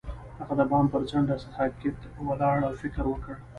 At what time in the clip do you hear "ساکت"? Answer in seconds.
1.43-1.97